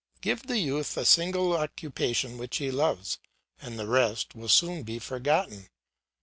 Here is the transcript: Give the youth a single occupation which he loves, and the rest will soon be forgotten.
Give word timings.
Give 0.19 0.41
the 0.41 0.57
youth 0.57 0.97
a 0.97 1.05
single 1.05 1.55
occupation 1.55 2.39
which 2.39 2.57
he 2.57 2.71
loves, 2.71 3.19
and 3.61 3.77
the 3.77 3.85
rest 3.85 4.33
will 4.33 4.49
soon 4.49 4.81
be 4.81 4.97
forgotten. 4.97 5.69